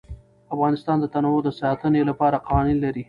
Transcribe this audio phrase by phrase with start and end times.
[0.53, 2.99] افغانستان د تنوع د ساتنې لپاره قوانین لري.